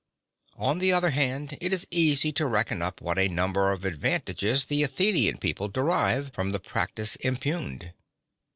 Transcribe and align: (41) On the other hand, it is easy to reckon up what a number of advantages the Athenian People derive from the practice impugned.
(41) 0.55 0.67
On 0.71 0.79
the 0.79 0.91
other 0.93 1.09
hand, 1.11 1.57
it 1.61 1.71
is 1.71 1.85
easy 1.91 2.31
to 2.31 2.47
reckon 2.47 2.81
up 2.81 3.01
what 3.01 3.19
a 3.19 3.27
number 3.27 3.71
of 3.71 3.85
advantages 3.85 4.65
the 4.65 4.81
Athenian 4.81 5.37
People 5.37 5.67
derive 5.67 6.33
from 6.33 6.49
the 6.53 6.59
practice 6.59 7.17
impugned. 7.17 7.93